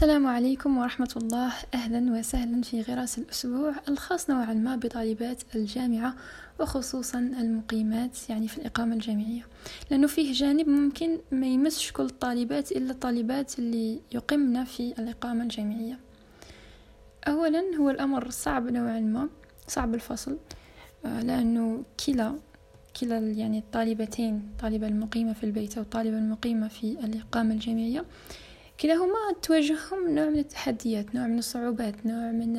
[0.00, 1.52] السلام عليكم ورحمة الله.
[1.74, 6.14] أهلا وسهلا في غراس الأسبوع الخاص نوعا ما بطالبات الجامعة
[6.60, 9.46] وخصوصا المقيمات يعني في الإقامة الجامعية.
[9.90, 15.98] لأنه فيه جانب ممكن ما يمسش كل الطالبات إلا الطالبات اللي يقمن في الإقامة الجامعية.
[17.28, 19.28] أولا هو الأمر صعب نوعا ما
[19.68, 20.38] صعب الفصل
[21.04, 22.34] آه، لأنه كلا
[23.00, 28.04] كلا يعني الطالبتين الطالبة المقيمة في البيت أو الطالبة المقيمة في الإقامة الجامعية
[28.80, 32.52] كلاهما تواجههم نوع من التحديات نوع من الصعوبات نوع من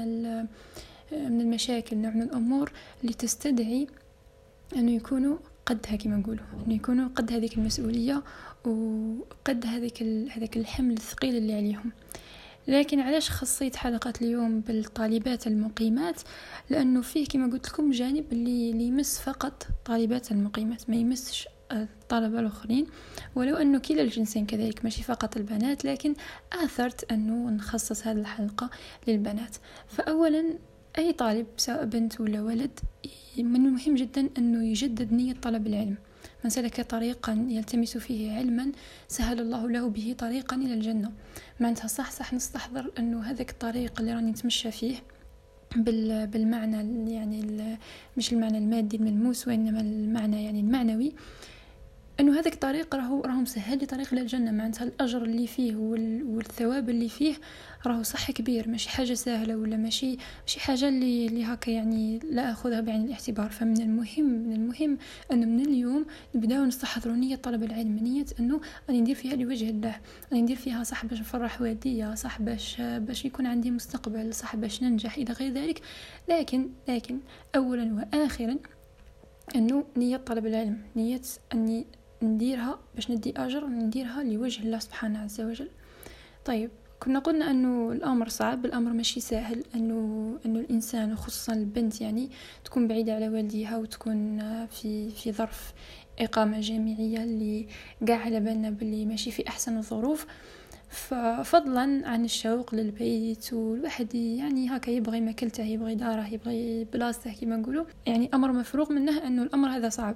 [1.11, 3.87] من المشاكل نوع من الأمور اللي تستدعي
[4.75, 8.23] أنه يكونوا قدها كما نقولوا أنه يكونوا قد هذيك المسؤولية
[8.65, 11.91] وقد هذيك هذاك الحمل الثقيل اللي عليهم.
[12.67, 16.21] لكن علاش خصيت حلقة اليوم بالطالبات المقيمات؟
[16.69, 22.85] لأنه فيه كما قلت لكم جانب اللي, يمس فقط طالبات المقيمات ما يمسش الطلبة الآخرين
[23.35, 26.13] ولو أنه كلا الجنسين كذلك ماشي فقط البنات لكن
[26.63, 28.69] آثرت أنه نخصص هذه الحلقة
[29.07, 29.55] للبنات.
[29.87, 30.43] فأولا
[30.97, 32.79] أي طالب سواء بنت ولا ولد
[33.37, 35.95] من المهم جدا أنه يجدد نية طلب العلم.
[36.43, 38.71] من سلك طريقا يلتمس فيه علما
[39.07, 41.11] سهل الله له به طريقا إلى الجنة.
[41.59, 44.95] معناتها صح صح نستحضر أنه هذاك الطريق اللي راني نتمشى فيه
[45.75, 47.77] بالمعنى يعني
[48.17, 51.13] مش المعنى المادي الملموس وإنما المعنى يعني المعنوي.
[52.21, 54.51] إنه هذاك الطريق راهو راهو مسهل لي طريق للجنة.
[54.51, 57.33] معناتها الأجر اللي فيه والثواب اللي فيه
[57.85, 58.69] راهو صح كبير.
[58.69, 63.49] ماشي حاجة سهلة ولا ماشي ماشي حاجة اللي اللي هكا يعني لا أخذها بعين الاعتبار.
[63.49, 64.97] فمن المهم من المهم
[65.31, 66.05] إنه من اليوم
[66.35, 67.99] نبداو نستحضروا نية طلب العلم.
[67.99, 69.95] نية إنه راني ندير فيها لوجه الله.
[70.31, 74.83] راني ندير فيها صح باش نفرح والديا صح باش باش يكون عندي مستقبل صح باش
[74.83, 75.81] ننجح إلى غير ذلك.
[76.29, 77.19] لكن لكن
[77.55, 78.57] اولا واخرا
[79.55, 80.77] إنه نية طلب العلم.
[80.95, 81.21] نية
[81.53, 81.85] إني
[82.23, 85.69] نديرها باش ندي أجر نديرها لوجه الله سبحانه عز وجل.
[86.45, 86.69] طيب
[86.99, 92.29] كنا قلنا أنه الأمر صعب الأمر ماشي سهل أنه أنه الإنسان وخصوصا البنت يعني
[92.65, 95.73] تكون بعيدة على والديها وتكون في في ظرف
[96.19, 97.67] إقامة جامعية اللي
[98.07, 100.25] قاع على بالنا باللي ماشي في أحسن الظروف.
[100.89, 107.85] ففضلا عن الشوق للبيت والواحد يعني هكا يبغي ماكلته يبغي داره يبغي بلاصته كما نقولوا.
[108.05, 110.15] يعني أمر مفروغ منه أنه الأمر هذا صعب.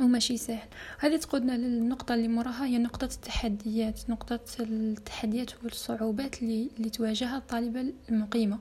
[0.00, 0.68] وماشي سهل
[0.98, 7.92] هذه تقودنا للنقطة اللي مراها هي نقطة التحديات نقطة التحديات والصعوبات اللي, اللي تواجهها الطالبة
[8.08, 8.58] المقيمة.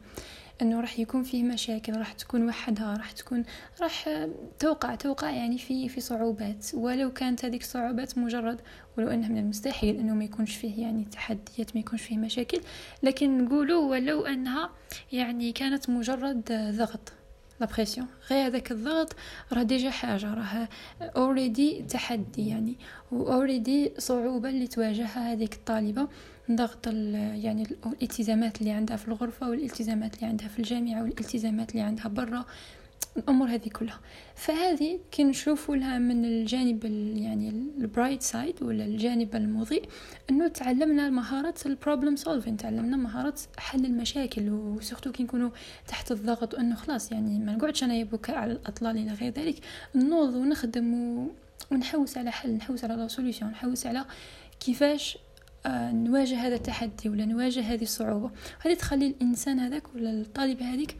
[0.61, 3.43] إنه راح يكون فيه مشاكل راح تكون وحدها راح تكون
[3.81, 4.09] راح
[4.59, 6.65] توقع توقع يعني في في صعوبات.
[6.73, 8.61] ولو كانت هذيك الصعوبات مجرد
[8.97, 12.61] ولو انه من المستحيل إنه ما يكونش فيه يعني تحديات ما يكونش فيه مشاكل
[13.03, 14.69] لكن نقولوا ولو إنها
[15.11, 17.18] يعني كانت مجرد ضغط.
[17.59, 19.15] la pression غير هذاك الضغط
[19.53, 20.67] راه déjà حاجة راه
[21.01, 22.77] already تحدي يعني
[23.11, 26.07] already صعوبة اللي تواجهها هذيك الطالبة.
[26.51, 32.07] ضغط يعني الالتزامات اللي عندها في الغرفة والالتزامات اللي عندها في الجامعة والالتزامات اللي عندها
[32.07, 32.45] برا.
[33.19, 33.99] الأمور هذه كلها.
[34.35, 36.85] فهذه كي نشوفوا لها من الجانب
[37.15, 39.83] يعني ال bright side ولا الجانب المضيء
[40.29, 45.49] إنه تعلمنا مهاره ال problem solving تعلمنا مهاره حل المشاكل و surtout كي نكونوا
[45.87, 49.55] تحت الضغط وإنه خلاص يعني ما نقعدش أنا نبكي على الأطلال إلى غير ذلك
[49.95, 51.31] نوض ونخدم و...
[51.71, 54.05] ونحوس على حل نحوس على la solution نحوس على
[54.59, 55.17] كيفاش
[55.65, 58.31] آه نواجه هذا التحدي ولا نواجه هذه الصعوبة.
[58.59, 60.95] هذه تخلي الإنسان هذاك ولا الطالب هذيك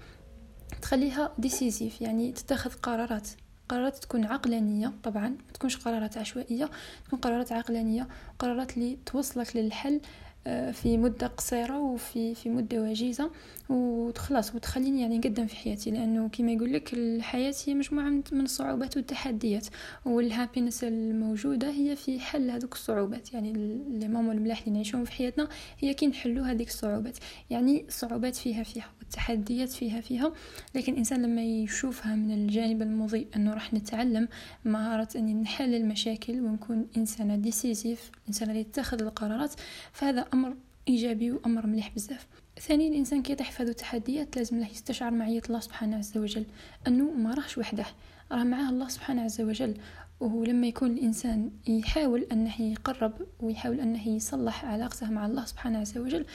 [0.81, 3.28] تخليها decisive يعني تتخذ قرارات.
[3.69, 6.69] قرارات تكون عقلانية طبعا ما تكونش قرارات عشوائية
[7.06, 8.07] تكون قرارات عقلانية
[8.40, 10.02] قرارات اللي توصلك للحل
[10.47, 13.31] آه، في مدة قصيرة وفي في مدة وجيزة
[13.69, 18.97] وخلاص وتخليني يعني نقدم في حياتي لأنه كما يقول لك الحياة هي مجموعة من الصعوبات
[18.97, 19.68] والتحديات
[20.06, 23.34] وال happiness الموجودة هي في حل هذوك الصعوبات.
[23.34, 23.53] يعني
[23.90, 27.18] لي ماما الملاح اللي نعيشهم في حياتنا هي كي نحلو هذيك الصعوبات.
[27.50, 30.34] يعني الصعوبات فيها فيها والتحديات فيها فيها
[30.75, 34.28] لكن الإنسان لما يشوفها من الجانب المضيء أنه راح نتعلم
[34.66, 39.53] مهارة أني نحل المشاكل ونكون إنسانة decisive إنسانة اللي تتخذ القرارات
[39.91, 40.56] فهذا أمر
[40.88, 42.28] إيجابي وأمر مليح بزاف.
[42.59, 46.46] ثانيا الإنسان كي يطيح في هذو التحديات لازم له يستشعر معية الله سبحانه عز وجل.
[46.88, 47.85] أنه ما راهش وحده
[48.32, 49.78] راه معاه الله سبحانه عز وجل.
[50.20, 56.26] ولما يكون الإنسان يحاول أنه يقرب ويحاول أنه يصلح علاقته مع الله سبحانه عز وجل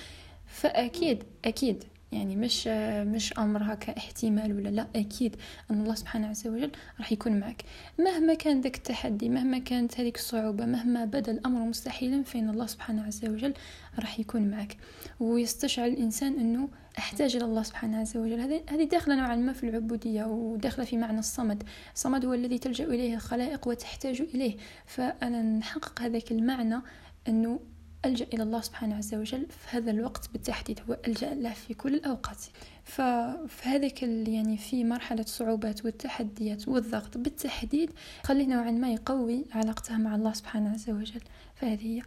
[0.47, 2.67] فأكيد أكيد يعني مش
[3.07, 4.87] مش أمر هكا احتمال ولا لا.
[4.97, 5.37] أكيد
[5.71, 7.65] أن الله سبحانه عز وجل راح يكون معك.
[7.99, 13.07] مهما كان ذاك التحدي مهما كانت هذيك الصعوبة مهما بدأ الأمر مستحيلا فإن الله سبحانه
[13.07, 13.55] عز وجل
[13.99, 14.77] راح يكون معك.
[15.21, 16.69] ويستشعر الإنسان أنه
[16.99, 18.41] أحتاج إلى الله سبحانه عز وجل.
[18.71, 21.63] هذه داخلة نوعا ما في العبودية وداخلة في معنى الصمد.
[21.95, 24.57] الصمد هو الذي تلجأ إليه الخلائق وتحتاج إليه.
[24.87, 26.81] فأنا نحقق هذاك المعنى
[27.29, 27.61] أنه
[28.05, 31.95] ألجأ إلى الله سبحانه عز وجل في هذا الوقت بالتحديد هو ألجأ له في كل
[31.95, 32.45] الأوقات.
[32.85, 37.91] ففي هذاك يعني في مرحلة الصعوبات والتحديات والضغط بالتحديد
[38.23, 41.21] خليه نوعا ما يقوي علاقته مع الله سبحانه عز وجل.
[41.55, 42.03] فهذه هي.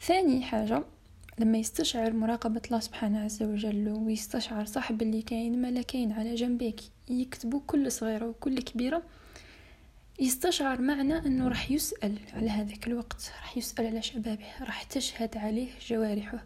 [0.00, 0.84] ثاني حاجة
[1.38, 7.60] لما يستشعر مراقبة الله سبحانه عز وجل ويستشعر صاحب اللي كاين ملكين على جنبيك يكتبوا
[7.66, 9.02] كل صغيرة وكل كبيرة
[10.20, 15.68] يستشعر معنى أنه راح يسأل على هذاك الوقت راح يسأل على شبابه راح تشهد عليه
[15.86, 16.44] جوارحه.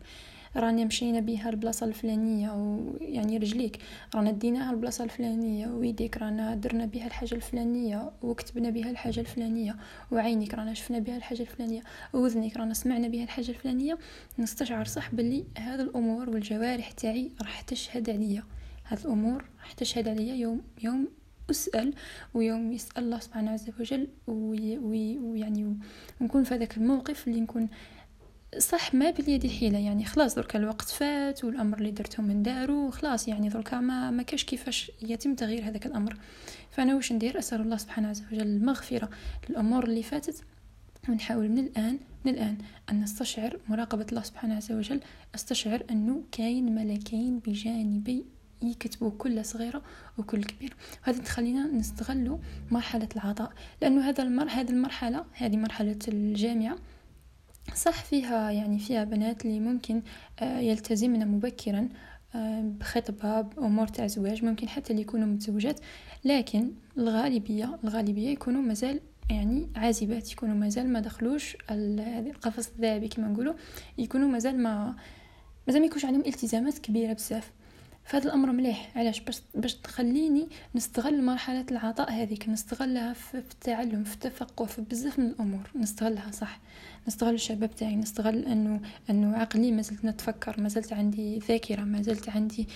[0.57, 3.79] رانا مشينا بها البلاصة الفلانية أو يعني رجليك
[4.15, 9.77] رانا ديناها البلاصة الفلانية ويديك رانا درنا بها الحاجة الفلانية وكتبنا بها الحاجة الفلانية
[10.13, 11.83] وعينك رانا شفنا بها الحاجة الفلانية
[12.13, 13.99] ووذنك رانا سمعنا بها الحاجة الفلانية.
[14.39, 18.45] نستشعر صح باللي هذا الأمور والجوارح تاعي راح تشهد عليا.
[18.85, 21.09] هذه الأمور راح تشهد عليا يوم يوم
[21.51, 21.95] أسأل
[22.35, 25.77] ويوم يسأل الله سبحانه عز وجل ويعني
[26.21, 27.69] ونكون في هذاك الموقف اللي نكون
[28.59, 29.79] صح ما باليد حيلة.
[29.79, 34.23] يعني خلاص دركا الوقت فات والأمر اللي درته من دارو خلاص يعني دركا ما ما
[34.23, 36.17] كاش كيفاش يتم تغيير هذاك الأمر.
[36.71, 39.11] فأنا واش ندير؟ أسأل الله سبحانه عز وجل المغفرة
[39.51, 40.45] للأمور اللي فاتت
[41.09, 42.59] ونحاول من الآن من الآن
[42.91, 45.01] أن نستشعر مراقبة الله سبحانه عز وجل
[45.35, 48.25] أستشعر أنه كاين ملكين بجانبي
[48.63, 49.83] يكتبوا كل صغيرة
[50.19, 50.77] وكل كبير.
[51.03, 52.39] وهذا تخلينا نستغلوا
[52.71, 54.49] مرحلة العطاء لأنه هذا المر...
[54.49, 56.77] هذه المرحلة هذه مرحلة الجامعة
[57.75, 60.03] صح فيها يعني فيها بنات اللي ممكن
[60.41, 61.89] آه، يلتزمن مبكرا
[62.35, 65.81] آه، بخطبة بأمور تاع زواج ممكن حتى اللي يكونوا متزوجات
[66.25, 69.01] لكن الغالبية الغالبية يكونوا مازال
[69.31, 73.55] يعني عازبات يكونوا مازال ما دخلوش القفص الذهبي كما نقولوا
[73.99, 74.97] يكونوا مازال ما
[75.67, 77.53] مازال ما يكونش عندهم التزامات كبيرة بزاف.
[78.07, 78.91] فهذا الأمر مليح.
[78.97, 85.19] علاش؟ باش باش تخليني نستغل مرحلة العطاء هذيك نستغلها في التعلم في التفقه في بزاف
[85.19, 85.71] من الأمور.
[85.77, 86.61] نستغلها صح.
[87.09, 88.81] نستغل الشباب تاعي نستغل انه
[89.11, 92.69] أنه عقلي ما زلت نتفكر ما زلت عندي ذاكرة ما زلت عندي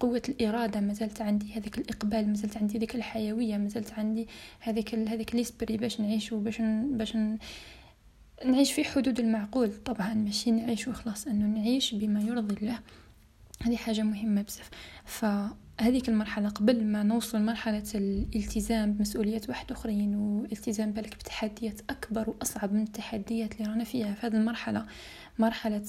[0.00, 4.28] قوة الإرادة ما زلت عندي هذاك الإقبال ما زلت عندي هذيك الحيوية ما زلت عندي
[4.60, 7.16] هذيك هذيك ليسبري باش نعيش وباش باش
[8.44, 9.72] نعيش في حدود المعقول.
[9.84, 12.78] طبعا ماشي نعيش وخلاص أنه نعيش بما يرضي الله.
[13.62, 14.70] هذه حاجة مهمة بزاف.
[15.04, 22.72] فهذيك المرحلة قبل ما نوصل مرحلة الالتزام بمسؤوليات واحد أخرين والالتزام بالك بتحديات أكبر وأصعب
[22.72, 24.86] من التحديات اللي رانا فيها في هذه المرحلة
[25.38, 25.84] مرحلة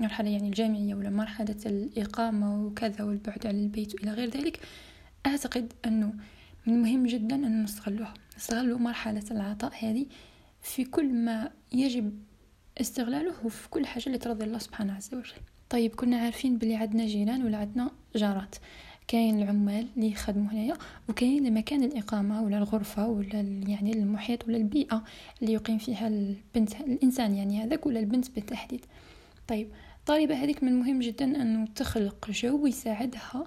[0.00, 4.60] مرحلة يعني الجامعية ولا مرحلة الإقامة وكذا والبعد عن البيت وإلى غير ذلك
[5.26, 6.12] أعتقد أنه
[6.66, 8.14] من المهم جدا أن نستغلوها.
[8.36, 10.06] نستغلوا مرحلة العطاء هذه
[10.62, 12.18] في كل ما يجب
[12.80, 15.32] استغلاله وفي كل حاجة اللي ترضي الله سبحانه عز وجل.
[15.70, 18.54] طيب كنا عارفين بلي عندنا جيران ولا عندنا جارات.
[19.08, 20.74] كاين العمال اللي يخدموا هنايا
[21.08, 25.04] وكاين مكان الإقامة ولا الغرفة ولا يعني المحيط ولا البيئة
[25.42, 28.86] اللي يقيم فيها البنت الإنسان يعني هذاك ولا البنت بالتحديد.
[29.48, 29.68] طيب
[30.00, 33.46] الطالبة هذيك من المهم جدا أنه تخلق جو يساعدها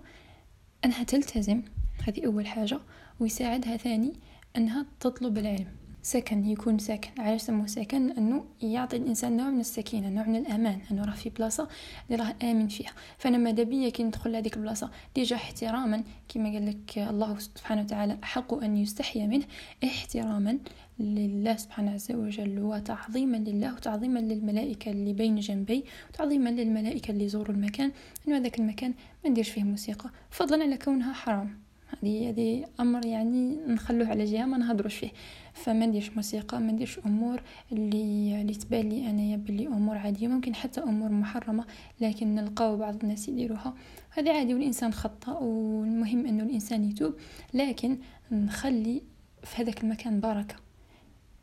[0.85, 1.61] أنها تلتزم.
[2.07, 2.79] هذه أول حاجة
[3.19, 4.13] ويساعدها ثاني
[4.57, 5.67] أنها تطلب العلم.
[6.07, 7.21] سكن يكون ساكن.
[7.21, 11.29] علاش سموه سكن انه يعطي الإنسان نوع من السكينة نوع من الأمان أنه راه في
[11.29, 11.67] بلاصة
[12.09, 12.91] اللي راه آمن فيها.
[13.17, 18.17] فأنا ماذا بيا كي ندخل لهذيك البلاصة؟ déjà احتراما كما قال لك الله سبحانه وتعالى
[18.21, 19.45] حق أن يستحيا منه
[19.83, 20.57] احتراما
[20.99, 27.55] لله سبحانه عز وجل وتعظيما لله وتعظيما للملائكة اللي بين جنبي وتعظيما للملائكة اللي يزوروا
[27.55, 27.91] المكان.
[28.27, 30.09] أنه هذاك المكان ما نديرش فيه موسيقى.
[30.29, 31.66] فضلا على كونها حرام.
[32.03, 35.11] هذه هذه أمر يعني نخلوه على جهة ما نهضروش فيه.
[35.53, 40.55] فما نديرش موسيقى ما نديرش أمور اللي اللي تبان لي أنايا بلي أمور عادية ممكن
[40.55, 41.65] حتى أمور محرمة
[42.01, 43.73] لكن نلقاو بعض الناس يديروها.
[44.09, 47.13] هذا عادي والإنسان خطأ والمهم أنه الإنسان يتوب
[47.53, 47.97] لكن
[48.31, 49.01] نخلي
[49.43, 50.55] في هذاك المكان بركة.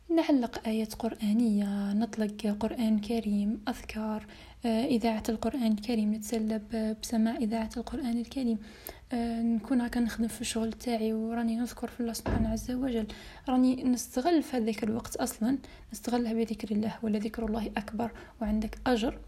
[0.09, 4.25] نعلق آيات قرآنية نطلق قرآن كريم أذكار
[4.65, 6.61] آه، إذاعة القرآن الكريم نتسلى
[7.01, 8.57] بسماع إذاعة القرآن الكريم.
[8.57, 13.07] آه، نكون هكا نخدم في الشغل تاعي وراني نذكر في الله سبحانه عز وجل.
[13.49, 15.57] راني نستغل في هذاك الوقت أصلا
[15.93, 19.19] نستغلها بذكر الله ولا ذكر الله أكبر وعندك أجر.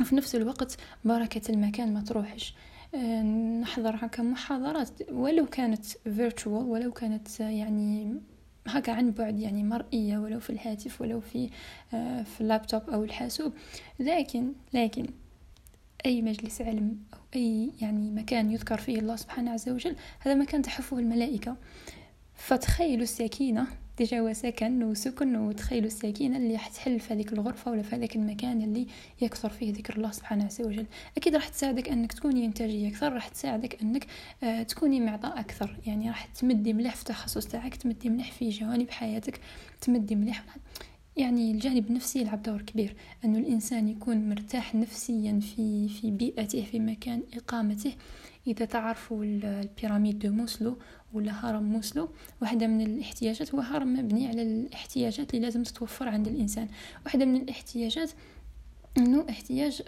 [0.00, 2.54] وفي نفس الوقت بركة المكان ما تروحش.
[2.94, 3.22] آه،
[3.62, 5.10] نحضر هكا محاضرات.
[5.12, 8.14] ولو كانت virtual ولو كانت يعني
[8.66, 11.50] هكا عن بعد يعني مرئية ولو في الهاتف ولو في
[11.94, 13.52] آه، في اللابتوب أو الحاسوب.
[14.00, 15.06] لكن لكن
[16.06, 20.62] أي مجلس علم أو أي يعني مكان يذكر فيه الله سبحانه عز وجل هذا مكان
[20.62, 21.56] تحفه الملائكة.
[22.34, 23.66] فتخيلوا السكينة
[23.98, 28.16] ديجا هو سكن وسكن وتخيلوا السكينة اللي راح تحل في هذيك الغرفة ولا في هذاك
[28.16, 28.86] المكان اللي
[29.20, 30.86] يكثر فيه ذكر الله سبحانه عز وجل.
[31.16, 34.06] أكيد راح تساعدك أنك تكوني إنتاجية أكثر راح تساعدك أنك
[34.42, 35.76] آه تكوني معطاء أكثر.
[35.86, 39.40] يعني راح تمدي مليح في التخصص تاعك تمدي مليح في جوانب حياتك
[39.80, 40.44] تمدي مليح.
[41.16, 42.94] يعني الجانب النفسي يلعب دور كبير.
[43.24, 47.92] أنه الإنسان يكون مرتاح نفسيا في في بيئته في مكان إقامته.
[48.46, 50.78] إذا تعرفوا ال pyramide de Maslow
[51.12, 52.08] ولا هرم ماسلو
[52.42, 56.68] واحدة من الاحتياجات هو هرم مبني على الاحتياجات اللي لازم تتوفر عند الإنسان.
[57.04, 58.10] واحدة من الاحتياجات
[58.98, 59.82] إنه احتياج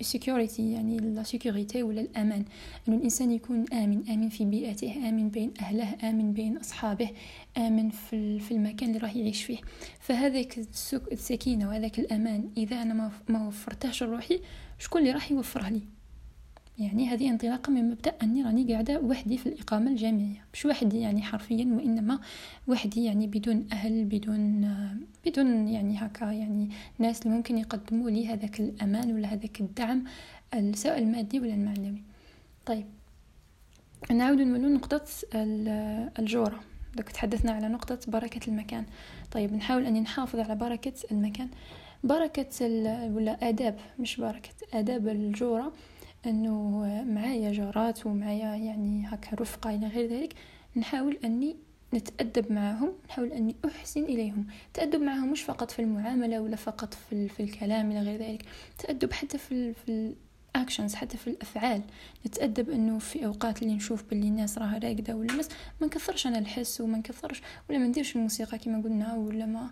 [0.00, 2.44] ال security يعني la sécurité ولا الأمان.
[2.88, 7.10] إنه الإنسان يكون آمن آمن في بيئته آمن بين أهله آمن بين أصحابه
[7.56, 9.58] آمن في المكان اللي راح يعيش فيه.
[10.00, 10.58] فهذاك
[11.12, 14.40] السكينة وهذاك الأمان إذا أنا ما وفرتهش لروحي
[14.78, 15.95] شكون اللي راح يوفره لي؟
[16.78, 20.44] يعني هذه انطلاقا من مبدأ أني راني قاعدة وحدي في الإقامة الجامعية.
[20.54, 22.20] مش وحدي يعني حرفيا وإنما
[22.68, 24.74] وحدي يعني بدون أهل بدون
[25.26, 30.04] بدون يعني هكا يعني ناس اللي ممكن يقدموا لي هذاك الأمان ولا هذاك الدعم
[30.74, 32.02] سواء المادي ولا المعنوي.
[32.66, 32.86] طيب
[34.10, 35.04] نعود نولو نقطة
[36.18, 36.60] الجورة.
[36.96, 38.84] دوك تحدثنا على نقطة بركة المكان.
[39.30, 41.48] طيب نحاول أني نحافظ على بركة المكان.
[42.04, 42.66] بركة
[43.14, 45.72] ولا آداب مش بركة آداب الجورة.
[46.26, 50.34] أنه معايا جارات ومعايا يعني هكا رفقة إلى غير ذلك
[50.76, 51.56] نحاول أني
[51.94, 54.46] نتأدب معهم نحاول أني أحسن إليهم.
[54.74, 58.42] تأدب معهم مش فقط في المعاملة ولا فقط في, في الكلام إلى غير ذلك
[58.78, 60.14] تأدب حتى في, في
[60.62, 61.82] اكشنز حتى في الأفعال.
[62.26, 65.34] نتأدب إنه في أوقات اللي نشوف باللي الناس راها راقدة ولا
[65.80, 69.70] ما نكثرش أنا الحس وما نكثرش ولا ما نديرش الموسيقى كما قلنا ولا ما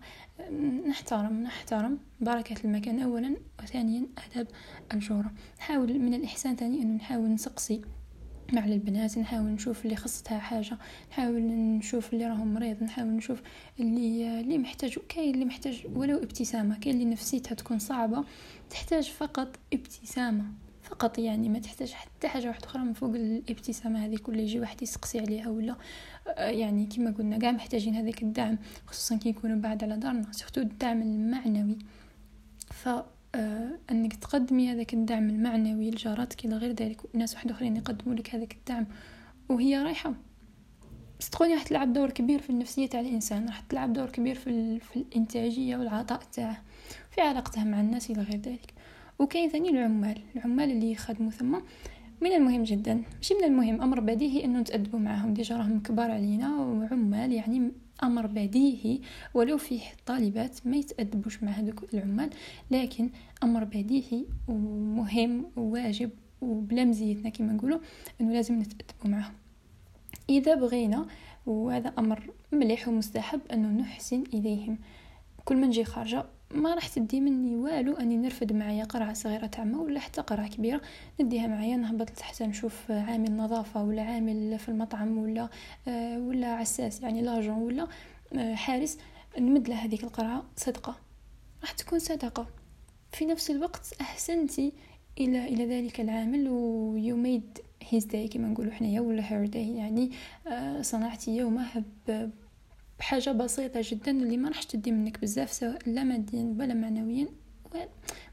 [0.86, 4.46] نحترم نحترم بركة المكان اولا وثانيا اداب
[4.94, 5.32] الجورة.
[5.58, 7.80] نحاول من الإحسان ثاني إنه نحاول نسقسي
[8.52, 10.78] مع البنات نحاول نشوف اللي خصتها حاجة
[11.10, 13.42] نحاول نشوف اللي راهم مريض نحاول نشوف
[13.80, 18.24] اللي اللي محتاج كاين اللي محتاج ولو ابتسامة كاين اللي نفسيتها تكون صعبة
[18.70, 20.44] تحتاج فقط ابتسامة.
[20.94, 24.82] فقط يعني ما تحتاج حتى حاجة واحدة أخرى من فوق الابتسامة هذه كل يجي واحد
[24.82, 25.76] يسقسي عليها ولا
[26.28, 30.60] آه، يعني كما قلنا كاع محتاجين هذاك الدعم خصوصا كي يكونوا بعد على دارنا سورتو
[30.60, 31.78] الدعم المعنوي.
[32.70, 32.88] ف
[33.34, 38.34] آه، أنك تقدمي هذاك الدعم المعنوي لجاراتك إلى غير ذلك وناس واحد أخرين يقدموا لك
[38.34, 38.86] هذاك الدعم
[39.48, 40.14] وهي رايحة.
[41.20, 44.96] صدقوني راح تلعب دور كبير في النفسية تاع الإنسان راح تلعب دور كبير في, في
[44.96, 46.62] الإنتاجية والعطاء تاعه
[47.10, 48.73] في علاقته مع الناس إلى غير ذلك.
[49.18, 51.58] وكاين ثاني العمال العمال اللي يخدموا ثم.
[52.20, 55.34] من المهم جدا ماشي من المهم أمر بديهي إنه نتأدبوا معاهم.
[55.34, 59.00] ديجا راهم كبار علينا وعمال يعني أمر بديهي
[59.34, 62.30] ولو فيه طالبات ما يتأدبوش مع هذوك العمال.
[62.70, 63.10] لكن
[63.42, 67.78] أمر بديهي ومهم وواجب وبلا مزيتنا كما نقولوا
[68.20, 69.34] إنه لازم نتأدبوا معاهم.
[70.28, 71.06] إذا بغينا
[71.46, 74.78] وهذا أمر مليح ومستحب إنه نحسن إليهم.
[75.44, 79.64] كل ما نجي خارجة ما راح تدي مني والو أني نرفد معايا قرعة صغيرة تاع
[79.64, 80.80] ما ولا حتى قرعة كبيرة.
[81.20, 85.48] نديها معايا نهبط لتحت نشوف عامل نظافة ولا عامل في المطعم ولا
[85.88, 87.86] آه، ولا عساس يعني l'agent ولا
[88.32, 88.98] آه، حارس.
[89.38, 90.96] نمد له هذيك القرعة صدقة.
[91.62, 92.46] راح تكون صدقة.
[93.12, 94.72] في نفس الوقت أحسنتي
[95.20, 97.58] إلى إلى ذلك العامل و you made
[97.90, 100.10] his day كما نقولوا حنايا ولا her day يعني
[100.46, 101.66] آه، صنعتي يومه
[102.98, 107.28] بحاجة بسيطة جدا اللي ما راح تدي منك بزاف سواء لا ماديا ولا معنويا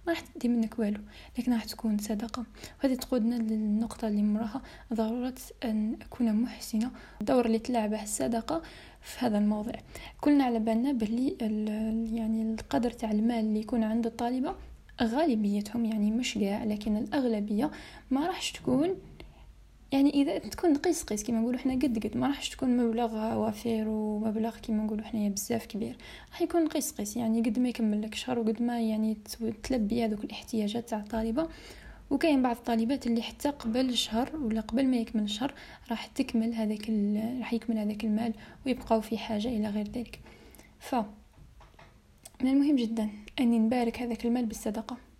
[0.07, 0.99] ما راح تدي منك والو.
[1.37, 2.45] لكن راح تكون صدقة
[2.83, 4.61] وهذه تقودنا للنقطة اللي مراها.
[4.93, 6.91] ضرورة أن أكون محسنة.
[7.21, 8.61] الدور اللي تلعبه الصدقة
[9.01, 9.73] في هذا الموضوع.
[10.21, 11.37] كلنا على بالنا بلي
[12.17, 14.55] يعني القدر تاع المال اللي يكون عند الطالبة
[15.01, 17.71] غالبيتهم يعني مش كاع لكن الأغلبية
[18.11, 18.95] ما راحش تكون
[19.91, 23.87] يعني إذا تكون قيس قيس كيما نقولوا حنا قد قد ما راحش تكون مبلغ وافر
[23.87, 25.97] ومبلغ كيما نقولوا حنايا بزاف كبير.
[26.31, 29.17] راح يكون قيس قيس يعني قد ما يكمل لك شهر وقد ما يعني
[29.63, 31.47] تلبي هذوك الاحتياجات تاع الطالبة.
[32.09, 35.53] وكاين بعض الطالبات اللي حتى قبل الشهر ولا قبل ما يكمل الشهر
[35.89, 36.89] راح تكمل هذاك
[37.39, 38.33] راح يكمل هذاك المال
[38.65, 40.19] ويبقاو في حاجة إلى غير ذلك.
[40.79, 40.95] ف
[42.41, 45.10] من المهم جدا أني نبارك هذاك المال بالصدقة.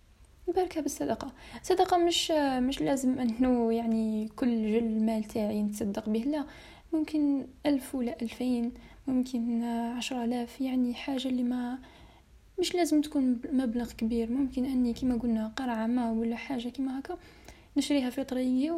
[0.48, 1.32] نباركها بالصدقة.
[1.62, 6.44] صدقة مش مش لازم أنه يعني كل جل المال تاعي نتصدق به لا.
[6.92, 8.72] ممكن ألف ولا ألفين
[9.06, 11.78] ممكن عشرة آلاف يعني حاجة اللي ما
[12.60, 14.30] مش لازم تكون مبلغ كبير.
[14.32, 17.18] ممكن أني كما قلنا قرعة ما ولا حاجة كما هكا.
[17.76, 18.70] نشريها في طريقي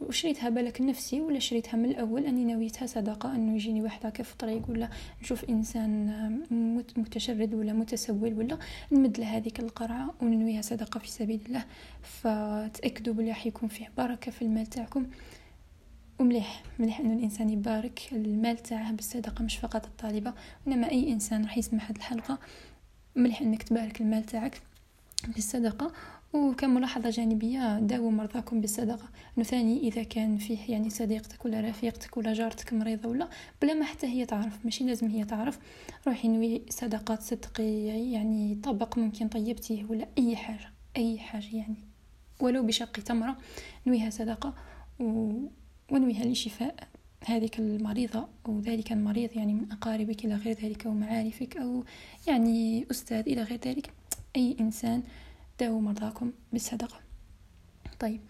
[0.00, 4.32] وشريتها بالك نفسي ولا شريتها من الأول؟ أني نويتها صدقه انه يجيني واحد هكا في
[4.32, 4.88] الطريق ولا
[5.22, 8.58] نشوف إنسان متشرد ولا متسول ولا
[8.92, 11.64] نمد له هذيك القرعة وننويها صدقه في سبيل الله.
[12.02, 15.06] فتأكدوا بلي راح يكون فيه بركة في المال تاعكم.
[16.18, 20.34] ومليح مليح إنه الإنسان يبارك المال تاعه بالصدقه مش فقط الطالبة
[20.66, 22.38] انما أي إنسان راح يسمع هذه الحلقة.
[23.16, 24.60] مليح إنك تبارك المال تاعك
[25.28, 25.92] بالصدقه
[26.32, 29.08] وكملاحظة جانبية داووا مرضاكم بالصدقة
[29.38, 33.28] أنه ثاني إذا كان فيه يعني صديقتك ولا رفيقتك ولا جارتك مريضة ولا
[33.62, 35.58] بلا ما حتى هي تعرف ماشي لازم هي تعرف.
[36.06, 41.76] روحي نوي صدقات صدقي يعني طبق ممكن طيبتيه ولا أي حاجة أي حاجة يعني.
[42.40, 43.36] ولو بشق تمرة
[43.86, 44.54] نويها صدقة
[45.00, 45.32] و...
[45.90, 46.88] ونويها لشفاء
[47.24, 51.84] هذيك المريضة أو ذلك المريض يعني من أقاربك إلى غير ذلك أو معارفك أو
[52.26, 53.92] يعني أستاذ إلى غير ذلك.
[54.36, 55.02] أي إنسان
[55.60, 57.00] داووا مرضاكم بالصدقة.
[58.00, 58.20] طيب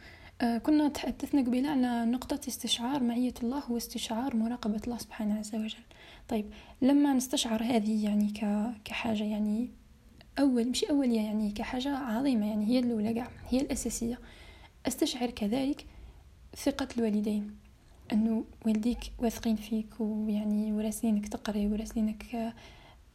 [0.40, 5.78] آه كنا تحدثنا قبيلة على نقطة استشعار معية الله واستشعار مراقبة الله سبحانه عز وجل.
[6.28, 6.46] طيب
[6.82, 8.32] لما نستشعر هذه يعني.
[8.84, 9.70] كحاجة يعني
[10.38, 14.18] أول مش أولية يعني كحاجة عظيمة يعني هي الأولى قاع هي الأساسية.
[14.86, 15.86] أستشعر كذلك
[16.56, 17.56] ثقة الوالدين
[18.12, 22.52] أنه والديك واثقين فيك ويعني وراسلينك تقري وراسلينك آه،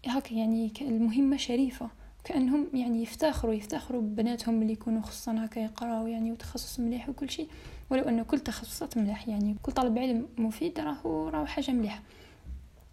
[0.06, 1.90] هكا يعني المهمة شريفة.
[2.28, 7.48] كأنهم يعني يفتخروا يفتخروا ببناتهم اللي يكونوا خصوصا هكا يقراو يعني وتخصص مليح وكل شيء.
[7.90, 12.02] ولو أنه كل تخصصات مليح يعني كل طالب علم مفيد راهو راهو حاجة مليحة.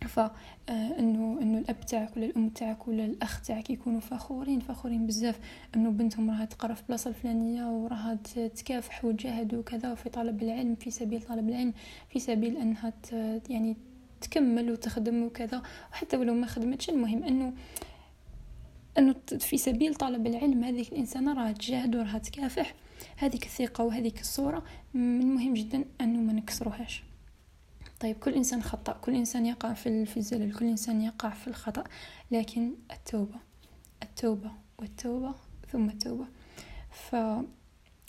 [0.09, 0.31] فانه
[0.69, 5.41] آه، أنه الأب تاعك ولا الأم تاعك ولا الأخ تاعك يكونوا فخورين فخورين بزاف.
[5.77, 8.19] أنه بنتهم راها تقرا في بلاصة الفلانية وراها
[8.57, 11.73] تكافح وتجاهد وكذا في طلب العلم في سبيل طلب العلم
[12.09, 12.93] في سبيل أنها
[13.51, 13.77] يعني
[14.21, 15.63] تكمل وتخدم وكذا.
[15.93, 17.53] وحتى ولو ما خدمتش المهم أنه
[18.99, 22.75] أنه في سبيل طلب العلم هذيك الإنسانة راها تجاهد وراها تكافح.
[23.17, 24.63] هذيك الثقة وهذيك الصورة
[24.95, 27.03] من المهم جدا أنه ما نكسروهاش.
[28.01, 31.85] طيب كل إنسان خطأ كل إنسان يقع في في الزلل كل إنسان يقع في الخطأ.
[32.31, 33.37] لكن التوبة
[34.03, 35.35] التوبة والتوبة
[35.73, 36.27] ثم التوبة.
[36.91, 37.15] ف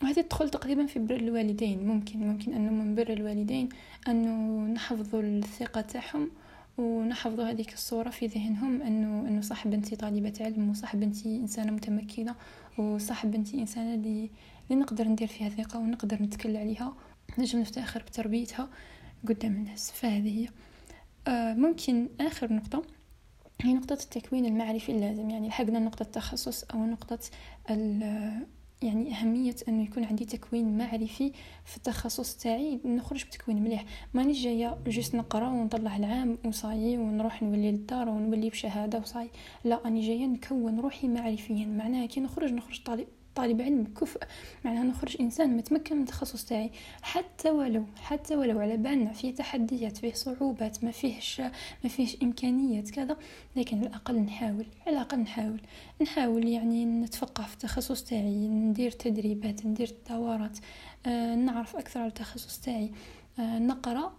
[0.04, 1.88] هذه تدخل تقريبا في بر الوالدين.
[1.88, 3.70] ممكن ممكن أنه من بر الوالدين
[4.08, 6.32] أنه نحفظ الثقة تاعهم
[6.78, 12.36] ونحفظوا هذيك الصورة في ذهنهم أنه أنه صح بنتي طالبة علم وصح بنتي إنسانة متمكنة
[12.78, 14.30] وصح بنتي إنسانة اللي,
[14.72, 16.94] اللي نقدر ندير فيها ثقة ونقدر نتكل عليها
[17.38, 18.70] نجم نفتخر بتربيتها
[19.28, 19.92] قدام الناس.
[19.92, 20.50] فهذه هي.
[21.28, 22.84] آه ممكن آخر نقطة
[23.62, 27.20] هي نقطة التكوين المعرفي اللازم يعني لحقنا نقطة التخصص أو نقطة
[28.82, 31.32] يعني أهمية أنه يكون عندي تكوين معرفي
[31.66, 32.80] في التخصص تاعي.
[32.86, 33.86] نخرج بتكوين مليح.
[34.14, 39.30] مانيش جاية juste نقرأ ونطلع العام وصاي ونروح نولي للدار ونولي بشهادة وصاي.
[39.64, 41.66] لا أني جاية نكون روحي معرفيا.
[41.66, 43.08] معناها كي نخرج نخرج طالب.
[43.36, 44.20] طالب علم كفء
[44.66, 46.72] معناها نخرج إنسان متمكن من التخصص تاعي.
[47.02, 51.42] حتى ولو حتى ولو على بالنا فيه تحديات فيه صعوبات ما فيهش
[51.84, 53.18] ما فيهش إمكانيات كذا
[53.56, 55.62] لكن على الأقل نحاول على الأقل نحاول.
[56.02, 60.58] نحاول يعني نتفقه في التخصص تاعي ندير تدريبات ندير دورات
[61.06, 62.92] آه نعرف أكثر على التخصص تاعي.
[63.40, 64.14] آه نقرأ.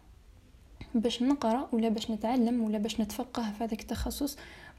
[0.94, 4.36] باش نقرأ ولا باش نتعلم ولا باش نتفقه في هذاك التخصص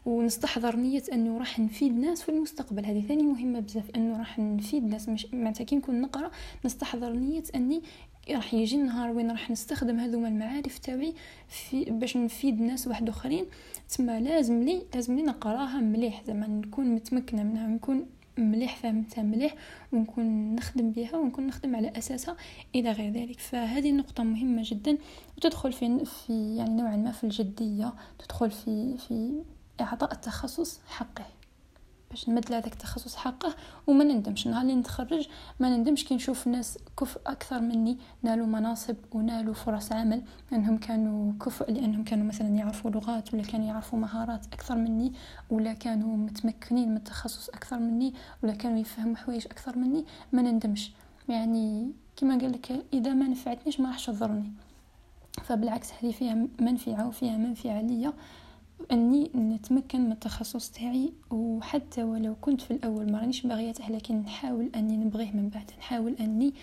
[0.07, 2.85] ونستحضر نية أنه راح نفيد الناس في المستقبل.
[2.85, 6.31] هذه ثاني مهمة بزاف أنه راح نفيد الناس مش معناتها كي نكون نقرأ
[6.65, 7.81] نستحضر نية أني
[8.29, 11.13] راح يجي النهار وين راح نستخدم هذوما المعارف تاعي
[11.47, 13.45] في باش نفيد الناس واحد آخرين.
[13.89, 16.23] تسمى لازم لي لازم لي نقراها مليح.
[16.27, 18.05] زعما نكون متمكنة منها نكون
[18.37, 19.55] مليح فهمتها مليح
[19.93, 22.35] ونكون نخدم بها ونكون نخدم على أساسها
[22.75, 23.39] إلى غير ذلك.
[23.39, 24.97] فهذه نقطة مهمة جدا.
[25.37, 29.43] وتدخل في في يعني نوعا ما في الجدية تدخل في في
[29.81, 31.25] إعطاء التخصص حقه.
[32.09, 33.55] باش نمد هذاك التخصص حقه
[33.87, 34.47] وما نندمش.
[34.47, 35.27] نهار اللي نتخرج
[35.59, 40.21] ما نندمش كي نشوف ناس كفء أكثر مني نالوا مناصب ونالوا فرص عمل.
[40.51, 45.13] لانهم كانوا كفء لأنهم كانوا مثلا يعرفوا لغات ولا كانوا يعرفوا مهارات أكثر مني
[45.49, 48.13] ولا كانوا متمكنين من التخصص أكثر مني
[48.43, 50.91] ولا كانوا يفهموا حوايج أكثر مني ما نندمش.
[51.29, 54.51] يعني كما قال لك إذا ما نفعتنيش ما راحش تضرني.
[55.43, 58.13] فبالعكس هذه فيها منفعة وفيها منفعة ليا.
[58.91, 64.69] أني نتمكن من التخصص تاعي وحتى ولو كنت في الأول ما رانيش باغيته لكن نحاول
[64.75, 65.71] أني نبغيه من بعد.
[65.79, 66.53] نحاول أني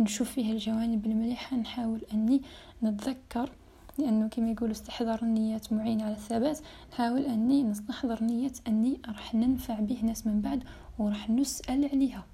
[0.00, 2.42] نشوف فيه الجوانب المليحة نحاول أني
[2.82, 3.50] نتذكر
[3.98, 6.58] لأنه كما يقولوا استحضار النيات معين على الثبات.
[6.92, 10.64] نحاول أني نستحضر نيه أني راح ننفع به ناس من بعد
[10.98, 12.24] وراح نسأل عليها.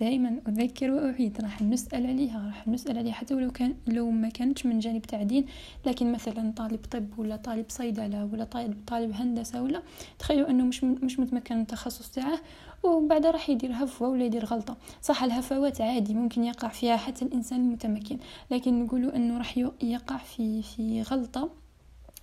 [0.00, 4.66] دائما أذكر وأعيد راح نسأل عليها راح نسأل عليها حتى ولو كان لو ما كانتش
[4.66, 5.46] من جانب تاع دين
[5.86, 9.82] لكن مثلا طالب طب ولا طالب صيدلة ولا طالب طالب هندسة ولا
[10.18, 12.38] تخيلوا أنه مش مش متمكن التخصص تاعه
[12.82, 14.76] وبعد راح يدير هفوة ولا يدير غلطة.
[15.02, 18.18] صح الهفوات عادي ممكن يقع فيها حتى الإنسان المتمكن
[18.50, 21.50] لكن نقولوا أنه راح يقع في في غلطة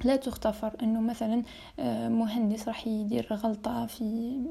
[0.04, 0.74] لا تغتفر.
[0.84, 1.44] أنه مثلا
[1.80, 4.04] آه، مهندس راح يدير غلطة في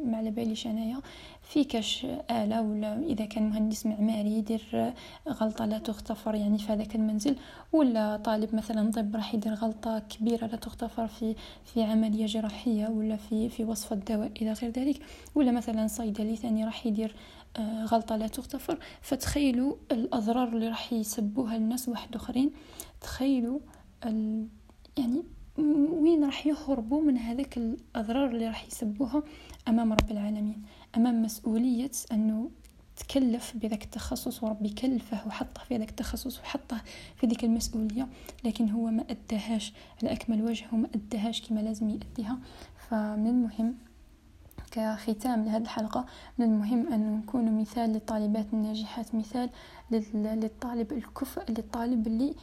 [0.05, 1.01] ما على باليش أنايا.
[1.49, 4.93] في كاش آلة ولا إذا كان مهندس معماري يدير
[5.29, 7.37] غلطة لا تغتفر يعني في هذاك المنزل
[7.73, 13.17] ولا طالب مثلا طب راح يدير غلطة كبيرة لا تغتفر في في عملية جراحية ولا
[13.17, 14.97] في في وصفة دواء إلى غير ذلك
[15.35, 17.15] ولا مثلا صيدلي ثاني راح يدير
[17.57, 18.79] آه، غلطة لا تغتفر.
[19.01, 22.51] فتخيلوا الأضرار اللي راح يسبوها الناس واحد آخرين
[23.01, 23.59] تخيلوا
[24.07, 24.47] ال...
[24.99, 25.23] يعني
[25.93, 29.23] وين راح يهربوا من هذاك الأضرار اللي راح يسبوها
[29.69, 30.63] أمام رب العالمين.
[30.97, 32.51] أمام مسؤولية أنه
[32.97, 36.83] تكلف بذاك التخصص وربي كلفه وحطه في ذاك التخصص وحطه
[37.17, 38.09] في ذيك المسؤولية
[38.45, 42.39] لكن هو ما أداهاش على أكمل وجه وما أداهاش كما لازم يأديها.
[42.91, 43.75] فمن المهم
[44.71, 46.07] كختام لهذه الحلقة
[46.39, 49.51] من المهم أن نكون مثال للطالبات الناجحات مثال
[50.15, 52.35] للطالب الكفء للطالب اللي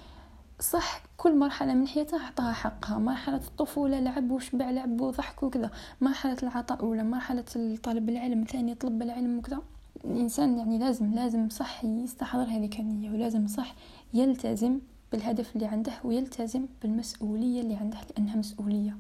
[0.61, 2.97] صح كل مرحلة من حياته أعطاها حقها.
[2.97, 5.71] مرحلة الطفولة لعب وشبع لعب وضحك وكذا.
[6.01, 7.45] مرحلة العطاء أولى مرحلة
[7.83, 9.61] طالب العلم ثاني طلب العلم وكذا.
[10.05, 13.75] الإنسان يعني لازم لازم صح يستحضر هذه النية ولازم صح
[14.13, 14.79] يلتزم
[15.11, 18.97] بالهدف اللي عنده ويلتزم بالمسؤولية اللي عنده لأنها مسؤولية.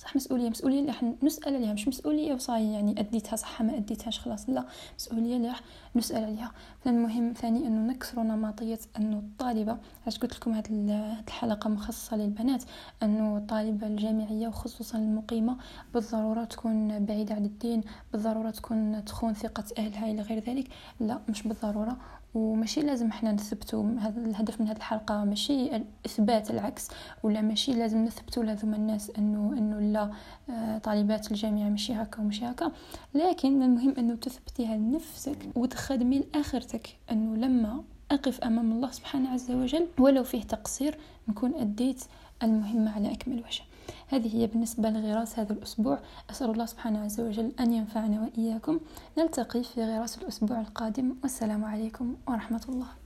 [0.00, 0.50] صح مسؤولية.
[0.50, 4.48] مسؤولية اللي راح نسأل عليها مش مسؤولية وصاي يعني أديتها صح ما أديتهاش خلاص.
[4.50, 4.66] لا
[4.98, 5.60] مسؤولية اللي راح
[5.96, 6.52] نسأل عليها.
[6.84, 10.66] فالمهم ثاني إنه نكسر نمطية إنه الطالبة علاش قلت لكم هذه
[11.26, 12.64] الحلقة مخصصة للبنات؟
[13.02, 15.56] إنه الطالبة الجامعية وخصوصا المقيمة
[15.94, 17.80] بالضرورة تكون بعيدة عن الدين
[18.12, 20.68] بالضرورة تكون تخون ثقة أهلها إلى غير ذلك.
[21.00, 21.96] لا مش بالضرورة.
[22.34, 25.70] وماشي لازم إحنا نثبتوا هذا الهدف من هذه الحلقة ماشي
[26.06, 26.88] اثبات العكس
[27.22, 30.10] ولا ماشي لازم نثبتوا لهذوما الناس انه إنه لا
[30.50, 32.72] آه، طالبات الجامعة ماشي هكا وماشي هكا.
[33.14, 39.86] لكن المهم إنه تثبتيها لنفسك وتخدمي لآخرتك إنه لما أقف أمام الله سبحانه عز وجل
[39.98, 42.04] ولو فيه تقصير نكون أديت
[42.42, 43.62] المهمة على أكمل وجه.
[44.08, 45.98] هذه هي بالنسبة لغراس هذا الأسبوع.
[46.30, 48.80] أسأل الله سبحانه عز وجل أن ينفعنا وإياكم.
[49.18, 51.14] نلتقي في غراس الأسبوع القادم.
[51.22, 52.99] والسلام عليكم ورحمة الله.